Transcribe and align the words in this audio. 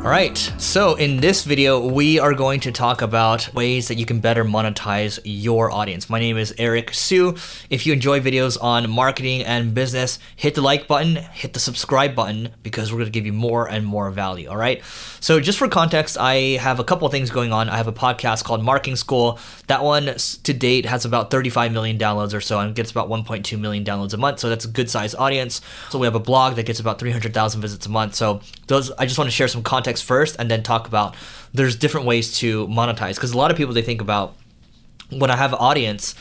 All 0.00 0.06
right, 0.06 0.38
so 0.56 0.94
in 0.94 1.18
this 1.18 1.44
video, 1.44 1.86
we 1.86 2.18
are 2.18 2.32
going 2.32 2.60
to 2.60 2.72
talk 2.72 3.02
about 3.02 3.52
ways 3.52 3.88
that 3.88 3.96
you 3.96 4.06
can 4.06 4.20
better 4.20 4.46
monetize 4.46 5.18
your 5.24 5.70
audience. 5.70 6.08
My 6.08 6.18
name 6.18 6.38
is 6.38 6.54
Eric 6.56 6.94
Siu. 6.94 7.36
If 7.68 7.84
you 7.84 7.92
enjoy 7.92 8.20
videos 8.20 8.56
on 8.62 8.88
marketing 8.88 9.42
and 9.42 9.74
business, 9.74 10.18
hit 10.36 10.54
the 10.54 10.62
like 10.62 10.88
button, 10.88 11.16
hit 11.16 11.52
the 11.52 11.60
subscribe 11.60 12.14
button, 12.14 12.48
because 12.62 12.90
we're 12.90 13.00
going 13.00 13.12
to 13.12 13.12
give 13.12 13.26
you 13.26 13.34
more 13.34 13.70
and 13.70 13.84
more 13.84 14.10
value. 14.10 14.48
All 14.48 14.56
right, 14.56 14.82
so 15.20 15.38
just 15.38 15.58
for 15.58 15.68
context, 15.68 16.16
I 16.18 16.56
have 16.56 16.80
a 16.80 16.84
couple 16.84 17.06
things 17.10 17.28
going 17.28 17.52
on. 17.52 17.68
I 17.68 17.76
have 17.76 17.86
a 17.86 17.92
podcast 17.92 18.42
called 18.42 18.64
Marketing 18.64 18.96
School. 18.96 19.38
That 19.66 19.84
one 19.84 20.14
to 20.16 20.52
date 20.54 20.86
has 20.86 21.04
about 21.04 21.30
35 21.30 21.72
million 21.72 21.98
downloads 21.98 22.32
or 22.32 22.40
so 22.40 22.58
and 22.58 22.74
gets 22.74 22.90
about 22.90 23.10
1.2 23.10 23.60
million 23.60 23.84
downloads 23.84 24.14
a 24.14 24.16
month. 24.16 24.38
So 24.38 24.48
that's 24.48 24.64
a 24.64 24.68
good 24.68 24.88
size 24.88 25.14
audience. 25.14 25.60
So 25.90 25.98
we 25.98 26.06
have 26.06 26.14
a 26.14 26.20
blog 26.20 26.56
that 26.56 26.64
gets 26.64 26.80
about 26.80 26.98
300,000 26.98 27.60
visits 27.60 27.84
a 27.84 27.90
month. 27.90 28.14
So 28.14 28.40
those, 28.66 28.90
I 28.92 29.04
just 29.04 29.18
want 29.18 29.28
to 29.28 29.36
share 29.36 29.46
some 29.46 29.62
context 29.62 29.89
context 29.90 30.04
first 30.04 30.36
and 30.38 30.50
then 30.50 30.62
talk 30.62 30.86
about 30.86 31.16
there's 31.52 31.76
different 31.76 32.06
ways 32.06 32.32
to 32.38 32.66
monetize 32.68 33.16
because 33.16 33.32
a 33.32 33.38
lot 33.38 33.50
of 33.50 33.56
people 33.56 33.74
they 33.74 33.82
think 33.82 34.00
about 34.00 34.34
when 35.10 35.30
I 35.30 35.36
have 35.36 35.52
an 35.52 35.58
audience, 35.58 36.14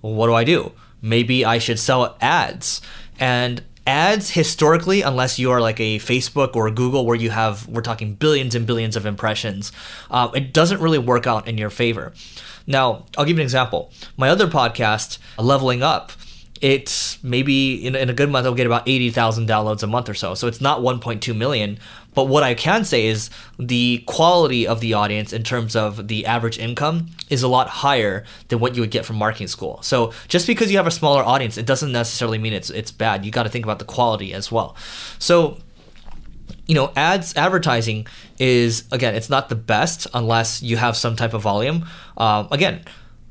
what 0.00 0.26
do 0.26 0.34
I 0.34 0.44
do? 0.44 0.72
Maybe 1.00 1.44
I 1.44 1.58
should 1.58 1.78
sell 1.78 2.16
ads. 2.20 2.80
And 3.20 3.62
ads 3.86 4.30
historically 4.30 5.02
unless 5.02 5.40
you 5.40 5.50
are 5.50 5.60
like 5.60 5.80
a 5.80 5.98
facebook 5.98 6.54
or 6.54 6.68
a 6.68 6.70
google 6.70 7.04
where 7.04 7.16
you 7.16 7.30
have 7.30 7.66
we're 7.66 7.82
talking 7.82 8.14
billions 8.14 8.54
and 8.54 8.64
billions 8.64 8.94
of 8.94 9.04
impressions 9.04 9.72
um, 10.08 10.30
it 10.36 10.52
doesn't 10.52 10.80
really 10.80 11.00
work 11.00 11.26
out 11.26 11.48
in 11.48 11.58
your 11.58 11.68
favor 11.68 12.12
now 12.64 13.04
i'll 13.18 13.24
give 13.24 13.36
you 13.36 13.40
an 13.40 13.50
example 13.50 13.90
my 14.16 14.28
other 14.28 14.46
podcast 14.46 15.18
leveling 15.36 15.82
up 15.82 16.12
it's 16.62 17.22
maybe 17.22 17.86
in, 17.86 17.94
in 17.94 18.08
a 18.08 18.14
good 18.14 18.30
month 18.30 18.46
i'll 18.46 18.54
get 18.54 18.66
about 18.66 18.88
80000 18.88 19.46
downloads 19.46 19.82
a 19.82 19.86
month 19.86 20.08
or 20.08 20.14
so 20.14 20.34
so 20.34 20.46
it's 20.46 20.60
not 20.60 20.80
1.2 20.80 21.36
million 21.36 21.78
but 22.14 22.24
what 22.24 22.42
I 22.42 22.54
can 22.54 22.84
say 22.84 23.06
is 23.06 23.30
the 23.58 24.02
quality 24.06 24.66
of 24.66 24.80
the 24.80 24.94
audience 24.94 25.32
in 25.32 25.42
terms 25.42 25.74
of 25.74 26.08
the 26.08 26.26
average 26.26 26.58
income 26.58 27.08
is 27.30 27.42
a 27.42 27.48
lot 27.48 27.68
higher 27.68 28.24
than 28.48 28.58
what 28.58 28.74
you 28.74 28.82
would 28.82 28.90
get 28.90 29.04
from 29.04 29.16
marketing 29.16 29.48
school. 29.48 29.80
So 29.82 30.12
just 30.28 30.46
because 30.46 30.70
you 30.70 30.76
have 30.76 30.86
a 30.86 30.90
smaller 30.90 31.22
audience, 31.22 31.56
it 31.56 31.66
doesn't 31.66 31.92
necessarily 31.92 32.38
mean 32.38 32.52
it's 32.52 32.70
it's 32.70 32.92
bad. 32.92 33.24
You 33.24 33.30
got 33.30 33.44
to 33.44 33.48
think 33.48 33.64
about 33.64 33.78
the 33.78 33.84
quality 33.84 34.34
as 34.34 34.52
well. 34.52 34.76
So 35.18 35.58
you 36.66 36.74
know, 36.74 36.92
ads 36.96 37.34
advertising 37.36 38.06
is 38.38 38.84
again, 38.92 39.14
it's 39.14 39.30
not 39.30 39.48
the 39.48 39.56
best 39.56 40.06
unless 40.12 40.62
you 40.62 40.76
have 40.76 40.96
some 40.96 41.16
type 41.16 41.34
of 41.34 41.42
volume. 41.42 41.86
Um, 42.16 42.48
again, 42.50 42.84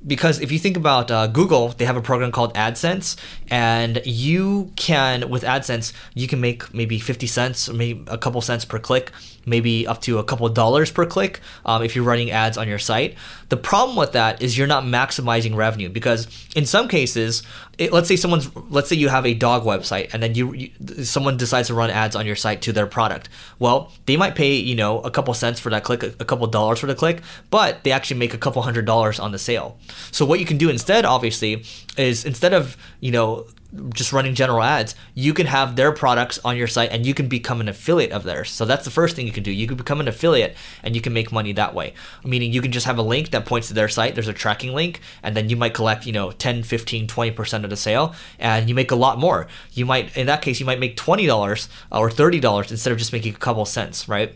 because 0.06 0.40
if 0.40 0.52
you 0.52 0.60
think 0.60 0.78
about 0.78 1.12
uh, 1.12 1.28
Google, 1.28 1.70
they 1.70 1.86
have 1.86 1.98
a 1.98 2.02
program 2.02 2.32
called 2.32 2.54
AdSense, 2.56 3.16
and 3.50 4.02
you 4.06 4.72
can 4.76 5.30
with 5.30 5.44
AdSense 5.44 5.94
you 6.14 6.28
can 6.28 6.42
make 6.42 6.74
maybe 6.74 7.00
fifty 7.00 7.28
cents 7.28 7.70
or 7.70 7.74
maybe 7.74 8.04
a 8.08 8.18
couple 8.18 8.42
cents 8.42 8.66
per 8.66 8.80
click, 8.80 9.12
maybe 9.46 9.86
up 9.86 10.02
to 10.02 10.18
a 10.18 10.24
couple 10.24 10.48
dollars 10.50 10.92
per 10.92 11.06
click 11.06 11.40
um, 11.66 11.84
if 11.84 11.96
you're 11.96 12.06
running 12.06 12.32
ads 12.32 12.58
on 12.58 12.68
your 12.68 12.80
site. 12.80 13.16
The 13.50 13.58
problem 13.58 13.96
with 13.96 14.14
that 14.14 14.42
is 14.42 14.58
you're 14.58 14.68
not 14.68 14.84
maximizing 14.84 15.56
revenue 15.56 15.90
because 15.90 16.28
in 16.56 16.66
some 16.66 16.88
cases, 16.88 17.44
it, 17.78 17.92
let's 17.92 18.08
say 18.08 18.16
someone's 18.16 18.50
let's 18.70 18.90
say 18.90 18.96
you 18.96 19.10
have 19.10 19.26
a 19.26 19.34
dog 19.34 19.64
website 19.64 20.14
and 20.14 20.24
then 20.24 20.36
you, 20.36 20.54
you 20.54 21.04
someone 21.04 21.38
decides 21.38 21.68
to 21.68 21.74
run 21.74 21.90
ads 21.90 22.16
on 22.16 22.26
your 22.26 22.36
site 22.36 22.62
to 22.64 22.74
their 22.74 22.88
product. 22.88 23.30
Well, 23.60 23.92
they 24.08 24.18
might 24.18 24.36
pay 24.36 24.56
you 24.56 24.76
know 24.76 25.02
a 25.02 25.12
couple 25.12 25.34
cents 25.34 25.60
for 25.60 25.70
that 25.70 25.84
click, 25.84 26.02
a, 26.02 26.14
a 26.20 26.26
couple 26.26 26.48
dollars 26.48 26.80
for 26.80 26.88
the 26.88 26.96
click, 26.96 27.22
but 27.50 27.84
they 27.84 27.92
actually 27.92 28.18
make 28.18 28.34
a 28.34 28.40
couple 28.40 28.64
hundred 28.64 28.86
dollars 28.86 29.20
on 29.20 29.32
the 29.32 29.40
sale. 29.40 29.78
So 30.12 30.26
what 30.26 30.40
you 30.40 30.46
can 30.46 30.58
do 30.58 30.70
instead, 30.70 31.06
obviously, 31.06 31.64
is 31.98 32.26
instead 32.26 32.54
of 32.54 32.78
you 33.00 33.12
know 33.12 33.48
just 33.94 34.12
running 34.12 34.36
general 34.36 34.62
ads, 34.62 34.96
you 35.14 35.34
can 35.34 35.46
have 35.46 35.76
their 35.76 35.92
products 35.92 36.40
on 36.44 36.58
your 36.58 36.68
site 36.68 36.92
and 36.92 37.06
you 37.06 37.14
can 37.14 37.28
become 37.28 37.62
an 37.62 37.70
affiliate 37.70 38.12
of 38.12 38.24
theirs. 38.24 38.52
So 38.52 38.66
that's 38.66 38.84
the 38.84 38.92
first 38.92 39.16
thing 39.16 39.26
you 39.26 39.32
can 39.32 39.44
do. 39.44 39.52
You 39.52 39.68
can 39.68 39.78
become 39.78 40.02
an 40.02 40.08
affiliate 40.08 40.56
and 40.84 40.96
you 40.96 41.02
can 41.02 41.14
make 41.14 41.32
money 41.32 41.54
that 41.54 41.74
way. 41.74 41.94
Meaning 42.24 42.52
you 42.52 42.62
can 42.62 42.72
just 42.72 42.86
have 42.86 42.98
a 42.98 43.02
link 43.02 43.32
that 43.32 43.46
points 43.46 43.70
to 43.70 43.74
their 43.74 43.88
site, 43.88 44.14
there's 44.16 44.28
a 44.28 44.34
tracking 44.34 44.74
link, 44.74 45.00
and 45.24 45.36
then 45.38 45.50
you 45.50 45.56
might 45.56 45.74
collect, 45.74 46.06
you 46.06 46.12
know, 46.12 46.32
10, 46.32 46.64
15, 46.64 47.08
20% 47.08 47.64
of 47.64 47.70
the 47.70 47.78
sale 47.78 48.14
and 48.40 48.68
you 48.68 48.76
make 48.76 48.92
a 48.92 48.96
lot 48.96 49.18
more. 49.18 49.48
You 49.72 49.86
might 49.86 50.16
in 50.18 50.28
that 50.28 50.42
case 50.42 50.60
you 50.60 50.66
might 50.66 50.80
make 50.80 50.98
$20 50.98 51.68
or 51.92 52.10
$30 52.10 52.72
instead 52.72 52.92
of 52.92 53.00
just 53.00 53.14
making 53.14 53.36
a 53.36 53.38
couple 53.38 53.66
cents, 53.66 54.10
right? 54.10 54.36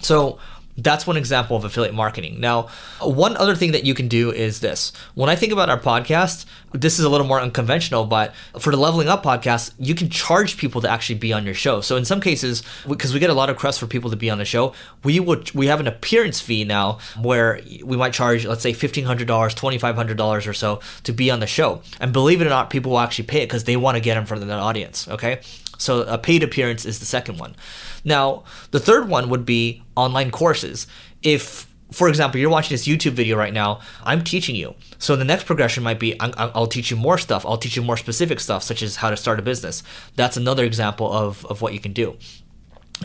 So 0.00 0.38
that's 0.76 1.06
one 1.06 1.16
example 1.16 1.56
of 1.56 1.64
affiliate 1.64 1.94
marketing. 1.94 2.40
Now, 2.40 2.68
one 3.00 3.36
other 3.36 3.54
thing 3.54 3.72
that 3.72 3.84
you 3.84 3.94
can 3.94 4.08
do 4.08 4.30
is 4.30 4.60
this. 4.60 4.92
When 5.14 5.28
I 5.28 5.36
think 5.36 5.52
about 5.52 5.68
our 5.68 5.78
podcast, 5.78 6.46
this 6.72 6.98
is 6.98 7.04
a 7.04 7.10
little 7.10 7.26
more 7.26 7.40
unconventional, 7.40 8.06
but 8.06 8.34
for 8.58 8.70
the 8.70 8.78
Leveling 8.78 9.08
Up 9.08 9.22
podcast, 9.22 9.72
you 9.78 9.94
can 9.94 10.08
charge 10.08 10.56
people 10.56 10.80
to 10.80 10.90
actually 10.90 11.16
be 11.16 11.32
on 11.32 11.44
your 11.44 11.54
show. 11.54 11.82
So 11.82 11.96
in 11.96 12.04
some 12.04 12.20
cases, 12.20 12.62
because 12.88 13.12
we 13.12 13.20
get 13.20 13.28
a 13.28 13.34
lot 13.34 13.50
of 13.50 13.56
requests 13.56 13.78
for 13.78 13.86
people 13.86 14.10
to 14.10 14.16
be 14.16 14.30
on 14.30 14.38
the 14.38 14.44
show, 14.44 14.72
we 15.04 15.20
would 15.20 15.52
we 15.54 15.66
have 15.66 15.80
an 15.80 15.86
appearance 15.86 16.40
fee 16.40 16.64
now 16.64 16.98
where 17.20 17.60
we 17.84 17.96
might 17.96 18.14
charge, 18.14 18.46
let's 18.46 18.62
say, 18.62 18.72
fifteen 18.72 19.04
hundred 19.04 19.28
dollars, 19.28 19.54
twenty 19.54 19.76
five 19.78 19.96
hundred 19.96 20.16
dollars 20.16 20.46
or 20.46 20.54
so 20.54 20.80
to 21.04 21.12
be 21.12 21.30
on 21.30 21.40
the 21.40 21.46
show. 21.46 21.82
And 22.00 22.12
believe 22.12 22.40
it 22.40 22.46
or 22.46 22.50
not, 22.50 22.70
people 22.70 22.92
will 22.92 23.00
actually 23.00 23.26
pay 23.26 23.42
it 23.42 23.46
because 23.46 23.64
they 23.64 23.76
want 23.76 23.96
to 23.96 24.00
get 24.00 24.16
in 24.16 24.24
front 24.24 24.42
of 24.42 24.48
that 24.48 24.58
audience. 24.58 25.06
Okay, 25.08 25.40
so 25.78 26.02
a 26.02 26.18
paid 26.18 26.42
appearance 26.42 26.84
is 26.84 26.98
the 26.98 27.06
second 27.06 27.38
one. 27.38 27.56
Now, 28.04 28.44
the 28.70 28.80
third 28.80 29.08
one 29.08 29.28
would 29.28 29.44
be 29.44 29.82
online 29.96 30.30
courses. 30.30 30.86
If 31.22 31.72
for 31.92 32.08
example, 32.08 32.40
you're 32.40 32.50
watching 32.50 32.74
this 32.74 32.86
YouTube 32.86 33.12
video 33.12 33.36
right 33.36 33.52
now, 33.52 33.80
I'm 34.02 34.24
teaching 34.24 34.56
you. 34.56 34.74
So 34.98 35.14
the 35.14 35.24
next 35.24 35.44
progression 35.44 35.82
might 35.82 36.00
be 36.00 36.18
i 36.20 36.46
will 36.54 36.66
teach 36.66 36.90
you 36.90 36.96
more 36.96 37.18
stuff. 37.18 37.44
I'll 37.44 37.58
teach 37.58 37.76
you 37.76 37.82
more 37.82 37.96
specific 37.96 38.40
stuff, 38.40 38.62
such 38.62 38.82
as 38.82 38.96
how 38.96 39.10
to 39.10 39.16
start 39.16 39.38
a 39.38 39.42
business. 39.42 39.82
That's 40.16 40.36
another 40.36 40.64
example 40.64 41.12
of, 41.12 41.44
of 41.46 41.60
what 41.60 41.74
you 41.74 41.80
can 41.80 41.92
do. 41.92 42.16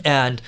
And 0.04 0.40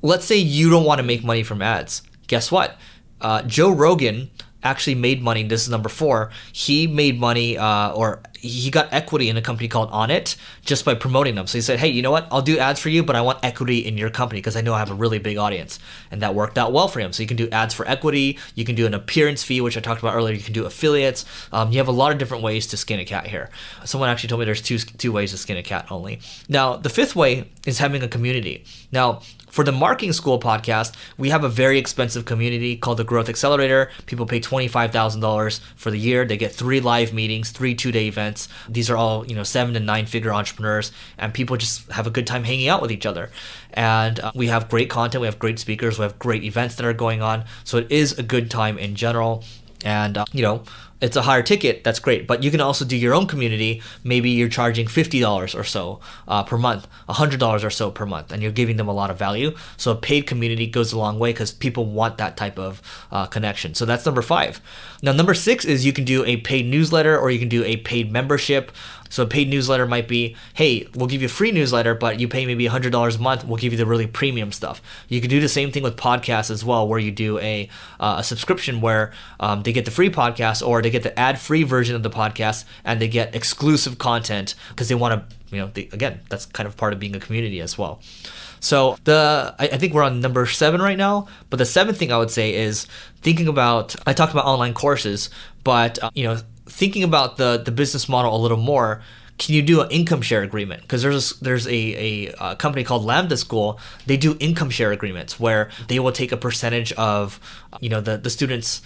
let's 0.00 0.24
say 0.24 0.36
you 0.36 0.70
don't 0.70 0.84
want 0.84 0.98
to 0.98 1.02
make 1.02 1.24
money 1.24 1.42
from 1.42 1.62
ads. 1.62 2.02
Guess 2.26 2.52
what? 2.52 2.78
Uh, 3.20 3.42
Joe 3.42 3.72
Rogan 3.72 4.30
actually 4.62 4.94
made 4.94 5.22
money. 5.22 5.42
This 5.42 5.62
is 5.62 5.68
number 5.68 5.88
four. 5.88 6.30
He 6.52 6.86
made 6.86 7.18
money, 7.18 7.58
uh, 7.58 7.92
or 7.92 8.22
he 8.42 8.70
got 8.70 8.92
equity 8.92 9.28
in 9.28 9.36
a 9.36 9.42
company 9.42 9.68
called 9.68 9.90
Onnit 9.92 10.36
just 10.64 10.84
by 10.84 10.94
promoting 10.94 11.36
them. 11.36 11.46
So 11.46 11.58
he 11.58 11.62
said, 11.62 11.78
"Hey, 11.78 11.88
you 11.88 12.02
know 12.02 12.10
what? 12.10 12.26
I'll 12.30 12.42
do 12.42 12.58
ads 12.58 12.80
for 12.80 12.88
you, 12.88 13.04
but 13.04 13.14
I 13.14 13.20
want 13.20 13.38
equity 13.42 13.78
in 13.78 13.96
your 13.96 14.10
company 14.10 14.40
because 14.40 14.56
I 14.56 14.60
know 14.60 14.74
I 14.74 14.80
have 14.80 14.90
a 14.90 14.94
really 14.94 15.18
big 15.18 15.36
audience." 15.38 15.78
And 16.10 16.20
that 16.22 16.34
worked 16.34 16.58
out 16.58 16.72
well 16.72 16.88
for 16.88 16.98
him. 16.98 17.12
So 17.12 17.22
you 17.22 17.28
can 17.28 17.36
do 17.36 17.48
ads 17.50 17.72
for 17.72 17.86
equity. 17.88 18.38
You 18.56 18.64
can 18.64 18.74
do 18.74 18.84
an 18.84 18.94
appearance 18.94 19.44
fee, 19.44 19.60
which 19.60 19.76
I 19.76 19.80
talked 19.80 20.02
about 20.02 20.16
earlier. 20.16 20.34
You 20.34 20.42
can 20.42 20.52
do 20.52 20.66
affiliates. 20.66 21.24
Um, 21.52 21.70
you 21.70 21.78
have 21.78 21.88
a 21.88 21.92
lot 21.92 22.10
of 22.10 22.18
different 22.18 22.42
ways 22.42 22.66
to 22.68 22.76
skin 22.76 22.98
a 22.98 23.04
cat 23.04 23.28
here. 23.28 23.48
Someone 23.84 24.10
actually 24.10 24.28
told 24.28 24.40
me 24.40 24.44
there's 24.44 24.62
two 24.62 24.78
two 24.78 25.12
ways 25.12 25.30
to 25.30 25.38
skin 25.38 25.56
a 25.56 25.62
cat 25.62 25.86
only. 25.90 26.20
Now 26.48 26.76
the 26.76 26.90
fifth 26.90 27.14
way 27.14 27.48
is 27.64 27.78
having 27.78 28.02
a 28.02 28.08
community. 28.08 28.64
Now 28.90 29.20
for 29.52 29.64
the 29.64 29.72
Marketing 29.72 30.14
School 30.14 30.40
podcast, 30.40 30.94
we 31.18 31.28
have 31.28 31.44
a 31.44 31.48
very 31.48 31.76
expensive 31.76 32.24
community 32.24 32.74
called 32.74 32.96
the 32.96 33.04
Growth 33.04 33.28
Accelerator. 33.28 33.90
People 34.06 34.24
pay 34.24 34.40
$25,000 34.40 35.60
for 35.76 35.90
the 35.90 35.98
year. 35.98 36.24
They 36.24 36.38
get 36.38 36.52
three 36.52 36.80
live 36.80 37.12
meetings, 37.12 37.50
three 37.50 37.74
two 37.74 37.92
day 37.92 38.06
events. 38.06 38.31
These 38.68 38.90
are 38.90 38.96
all, 38.96 39.26
you 39.26 39.34
know, 39.34 39.42
seven 39.42 39.74
to 39.74 39.80
nine 39.80 40.06
figure 40.06 40.32
entrepreneurs, 40.32 40.92
and 41.18 41.32
people 41.32 41.56
just 41.56 41.90
have 41.92 42.06
a 42.06 42.10
good 42.10 42.26
time 42.26 42.44
hanging 42.44 42.68
out 42.68 42.82
with 42.82 42.92
each 42.92 43.06
other. 43.06 43.30
And 43.72 44.20
uh, 44.20 44.32
we 44.34 44.48
have 44.48 44.68
great 44.68 44.90
content, 44.90 45.20
we 45.20 45.26
have 45.26 45.38
great 45.38 45.58
speakers, 45.58 45.98
we 45.98 46.02
have 46.02 46.18
great 46.18 46.44
events 46.44 46.74
that 46.76 46.86
are 46.86 46.92
going 46.92 47.22
on. 47.22 47.44
So 47.64 47.78
it 47.78 47.90
is 47.90 48.18
a 48.18 48.22
good 48.22 48.50
time 48.50 48.78
in 48.78 48.94
general. 48.94 49.44
And, 49.84 50.16
uh, 50.16 50.24
you 50.32 50.42
know, 50.42 50.62
it's 51.02 51.16
a 51.16 51.22
higher 51.22 51.42
ticket, 51.42 51.82
that's 51.82 51.98
great. 51.98 52.28
But 52.28 52.44
you 52.44 52.50
can 52.50 52.60
also 52.60 52.84
do 52.84 52.96
your 52.96 53.12
own 53.12 53.26
community. 53.26 53.82
Maybe 54.04 54.30
you're 54.30 54.48
charging 54.48 54.86
$50 54.86 55.58
or 55.58 55.64
so 55.64 56.00
uh, 56.28 56.44
per 56.44 56.56
month, 56.56 56.86
$100 57.08 57.64
or 57.64 57.70
so 57.70 57.90
per 57.90 58.06
month, 58.06 58.30
and 58.30 58.40
you're 58.40 58.52
giving 58.52 58.76
them 58.76 58.86
a 58.86 58.92
lot 58.92 59.10
of 59.10 59.18
value. 59.18 59.54
So 59.76 59.90
a 59.90 59.96
paid 59.96 60.28
community 60.28 60.68
goes 60.68 60.92
a 60.92 60.98
long 60.98 61.18
way 61.18 61.32
because 61.32 61.50
people 61.50 61.86
want 61.86 62.18
that 62.18 62.36
type 62.36 62.56
of 62.56 62.80
uh, 63.10 63.26
connection. 63.26 63.74
So 63.74 63.84
that's 63.84 64.06
number 64.06 64.22
five. 64.22 64.60
Now, 65.02 65.10
number 65.10 65.34
six 65.34 65.64
is 65.64 65.84
you 65.84 65.92
can 65.92 66.04
do 66.04 66.24
a 66.24 66.36
paid 66.36 66.66
newsletter 66.66 67.18
or 67.18 67.32
you 67.32 67.40
can 67.40 67.48
do 67.48 67.64
a 67.64 67.78
paid 67.78 68.12
membership. 68.12 68.70
So 69.12 69.24
a 69.24 69.26
paid 69.26 69.50
newsletter 69.50 69.86
might 69.86 70.08
be, 70.08 70.36
hey, 70.54 70.88
we'll 70.94 71.06
give 71.06 71.20
you 71.20 71.26
a 71.26 71.28
free 71.28 71.52
newsletter, 71.52 71.94
but 71.94 72.18
you 72.18 72.28
pay 72.28 72.46
maybe 72.46 72.66
$100 72.66 73.16
a 73.16 73.20
month. 73.20 73.44
We'll 73.44 73.58
give 73.58 73.70
you 73.70 73.76
the 73.76 73.84
really 73.84 74.06
premium 74.06 74.52
stuff. 74.52 74.80
You 75.06 75.20
can 75.20 75.28
do 75.28 75.38
the 75.38 75.50
same 75.50 75.70
thing 75.70 75.82
with 75.82 75.96
podcasts 75.96 76.50
as 76.50 76.64
well, 76.64 76.88
where 76.88 76.98
you 76.98 77.10
do 77.10 77.38
a, 77.40 77.68
uh, 78.00 78.16
a 78.20 78.24
subscription 78.24 78.80
where 78.80 79.12
um, 79.38 79.64
they 79.64 79.72
get 79.74 79.84
the 79.84 79.90
free 79.90 80.08
podcast 80.08 80.66
or 80.66 80.80
they 80.80 80.88
get 80.92 81.02
the 81.02 81.18
ad-free 81.18 81.64
version 81.64 81.96
of 81.96 82.02
the 82.02 82.10
podcast 82.10 82.64
and 82.84 83.00
they 83.00 83.08
get 83.08 83.34
exclusive 83.34 83.98
content 83.98 84.54
because 84.70 84.88
they 84.88 84.94
want 84.94 85.28
to, 85.28 85.36
you 85.54 85.60
know, 85.60 85.70
they, 85.74 85.88
again, 85.92 86.20
that's 86.28 86.46
kind 86.46 86.66
of 86.66 86.76
part 86.76 86.92
of 86.92 87.00
being 87.00 87.16
a 87.16 87.20
community 87.20 87.60
as 87.60 87.76
well. 87.76 88.00
So 88.60 88.96
the 89.02 89.54
I, 89.58 89.64
I, 89.64 89.76
think 89.76 89.92
we're 89.92 90.04
on 90.04 90.20
number 90.20 90.46
seven 90.46 90.80
right 90.80 90.96
now. 90.96 91.26
But 91.50 91.56
the 91.56 91.66
seventh 91.66 91.98
thing 91.98 92.12
I 92.12 92.18
would 92.18 92.30
say 92.30 92.54
is 92.54 92.86
thinking 93.20 93.48
about. 93.48 93.96
I 94.06 94.12
talked 94.12 94.32
about 94.32 94.44
online 94.44 94.72
courses, 94.72 95.30
but 95.64 96.00
uh, 96.00 96.10
you 96.14 96.22
know 96.22 96.38
thinking 96.66 97.02
about 97.02 97.38
the 97.38 97.60
the 97.62 97.72
business 97.72 98.08
model 98.08 98.36
a 98.36 98.38
little 98.38 98.56
more 98.56 99.02
can 99.38 99.54
you 99.56 99.62
do 99.62 99.80
an 99.80 99.90
income 99.90 100.22
share 100.22 100.42
agreement? 100.42 100.82
Because 100.82 101.02
there's 101.02 101.38
there's 101.40 101.66
a, 101.66 101.70
a, 101.70 102.34
a, 102.38 102.56
company 102.56 102.84
called 102.84 103.04
Lambda 103.04 103.36
School. 103.36 103.80
They 104.06 104.16
do 104.16 104.36
income 104.38 104.70
share 104.70 104.92
agreements 104.92 105.40
where 105.40 105.70
they 105.88 105.98
will 105.98 106.12
take 106.12 106.30
a 106.30 106.36
percentage 106.36 106.92
of 106.92 107.40
you 107.80 107.88
know 107.88 108.00
the 108.00 108.16
the 108.16 108.30
students 108.30 108.82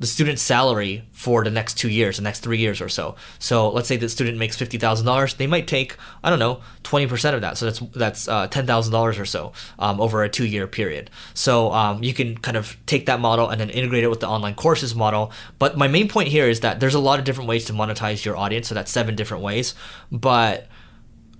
the 0.00 0.06
student's 0.06 0.42
salary 0.42 1.04
for 1.12 1.44
the 1.44 1.50
next 1.50 1.74
two 1.74 1.88
years, 1.88 2.16
the 2.16 2.22
next 2.22 2.40
three 2.40 2.58
years 2.58 2.80
or 2.80 2.88
so. 2.88 3.14
So 3.38 3.70
let's 3.70 3.88
say 3.88 3.96
the 3.96 4.08
student 4.08 4.38
makes 4.38 4.56
fifty 4.56 4.78
thousand 4.78 5.06
dollars, 5.06 5.34
they 5.34 5.46
might 5.46 5.66
take 5.66 5.96
I 6.22 6.30
don't 6.30 6.38
know 6.38 6.60
twenty 6.82 7.06
percent 7.06 7.34
of 7.34 7.42
that. 7.42 7.56
So 7.58 7.66
that's 7.66 7.78
that's 7.94 8.28
uh, 8.28 8.48
ten 8.48 8.66
thousand 8.66 8.92
dollars 8.92 9.18
or 9.18 9.24
so 9.24 9.52
um, 9.78 10.00
over 10.00 10.22
a 10.22 10.28
two 10.28 10.46
year 10.46 10.66
period. 10.66 11.10
So 11.32 11.72
um, 11.72 12.02
you 12.02 12.12
can 12.12 12.36
kind 12.38 12.56
of 12.56 12.76
take 12.86 13.06
that 13.06 13.20
model 13.20 13.48
and 13.48 13.60
then 13.60 13.70
integrate 13.70 14.04
it 14.04 14.08
with 14.08 14.20
the 14.20 14.28
online 14.28 14.54
courses 14.54 14.94
model. 14.94 15.32
But 15.58 15.76
my 15.76 15.88
main 15.88 16.08
point 16.08 16.28
here 16.28 16.48
is 16.48 16.60
that 16.60 16.80
there's 16.80 16.94
a 16.94 17.00
lot 17.00 17.18
of 17.18 17.24
different 17.24 17.48
ways 17.48 17.64
to 17.66 17.72
monetize 17.72 18.24
your 18.24 18.36
audience. 18.36 18.68
So 18.68 18.74
that's 18.74 18.90
seven 18.90 19.14
different 19.14 19.42
ways, 19.42 19.74
but 20.10 20.68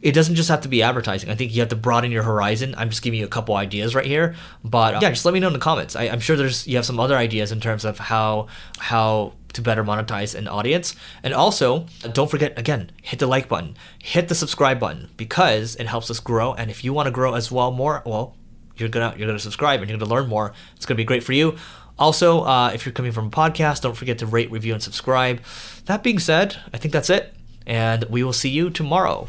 it 0.04 0.12
doesn't 0.12 0.34
just 0.34 0.50
have 0.50 0.60
to 0.60 0.68
be 0.68 0.82
advertising. 0.82 1.30
I 1.30 1.34
think 1.34 1.54
you 1.54 1.60
have 1.62 1.70
to 1.70 1.76
broaden 1.76 2.12
your 2.12 2.24
horizon. 2.24 2.74
I'm 2.76 2.90
just 2.90 3.00
giving 3.00 3.18
you 3.18 3.24
a 3.24 3.28
couple 3.28 3.56
ideas 3.56 3.94
right 3.94 4.04
here, 4.04 4.36
but 4.62 4.96
uh, 4.96 4.98
yeah, 5.00 5.08
just 5.08 5.24
let 5.24 5.32
me 5.32 5.40
know 5.40 5.46
in 5.46 5.54
the 5.54 5.58
comments. 5.58 5.96
I, 5.96 6.04
am 6.04 6.20
sure 6.20 6.36
there's 6.36 6.68
you 6.68 6.76
have 6.76 6.84
some 6.84 7.00
other 7.00 7.16
ideas 7.16 7.50
in 7.50 7.58
terms 7.58 7.86
of 7.86 7.98
how 7.98 8.48
how 8.78 9.32
to 9.54 9.62
better 9.62 9.82
monetize 9.82 10.34
an 10.34 10.46
audience. 10.46 10.94
And 11.22 11.32
also, 11.32 11.86
don't 12.12 12.30
forget 12.30 12.58
again, 12.58 12.90
hit 13.00 13.18
the 13.18 13.26
like 13.26 13.48
button, 13.48 13.78
hit 13.98 14.28
the 14.28 14.34
subscribe 14.34 14.78
button 14.78 15.08
because 15.16 15.74
it 15.76 15.86
helps 15.86 16.10
us 16.10 16.20
grow. 16.20 16.52
And 16.52 16.70
if 16.70 16.84
you 16.84 16.92
want 16.92 17.06
to 17.06 17.10
grow 17.10 17.34
as 17.34 17.50
well 17.50 17.70
more, 17.70 18.02
well, 18.04 18.36
you're 18.76 18.90
gonna 18.90 19.14
you're 19.16 19.26
gonna 19.26 19.38
subscribe 19.38 19.80
and 19.80 19.88
you're 19.88 19.98
gonna 19.98 20.10
learn 20.10 20.28
more. 20.28 20.52
It's 20.76 20.84
gonna 20.84 20.98
be 20.98 21.04
great 21.04 21.24
for 21.24 21.32
you. 21.32 21.56
Also, 21.98 22.42
uh, 22.42 22.72
if 22.74 22.84
you're 22.84 22.92
coming 22.92 23.12
from 23.12 23.28
a 23.28 23.30
podcast, 23.30 23.80
don't 23.80 23.96
forget 23.96 24.18
to 24.18 24.26
rate, 24.26 24.50
review, 24.50 24.74
and 24.74 24.82
subscribe. 24.82 25.40
That 25.86 26.02
being 26.02 26.18
said, 26.18 26.58
I 26.74 26.76
think 26.76 26.92
that's 26.92 27.08
it, 27.08 27.34
and 27.66 28.04
we 28.10 28.22
will 28.22 28.34
see 28.34 28.50
you 28.50 28.68
tomorrow. 28.68 29.28